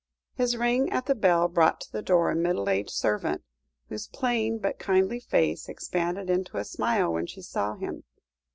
His 0.33 0.57
ring 0.57 0.89
at 0.91 1.05
the 1.05 1.13
bell 1.13 1.47
brought 1.47 1.79
to 1.81 1.91
the 1.91 2.01
door 2.01 2.31
a 2.31 2.35
middle 2.35 2.67
aged 2.71 2.89
servant, 2.89 3.43
whose 3.89 4.07
plain 4.07 4.57
but 4.57 4.79
kindly 4.79 5.19
face 5.19 5.69
expanded 5.69 6.27
into 6.27 6.57
a 6.57 6.65
smile 6.65 7.13
when 7.13 7.27
she 7.27 7.43
saw 7.43 7.75
him. 7.75 8.03